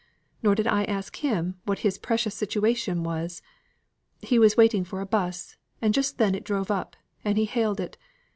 Nor 0.41 0.55
did 0.55 0.65
I 0.65 0.83
ask 0.85 1.17
him 1.17 1.59
what 1.65 1.77
his 1.85 1.99
precious 1.99 2.33
situation 2.33 3.03
was. 3.03 3.43
He 4.23 4.39
was 4.39 4.57
waiting 4.57 4.83
for 4.83 4.99
a 4.99 5.05
bus, 5.05 5.57
and 5.79 5.93
just 5.93 6.17
then 6.17 6.33
it 6.33 6.43
drove 6.43 6.71
up, 6.71 6.95
and 7.23 7.37
he 7.37 7.45
hailed 7.45 7.79
it. 7.79 7.97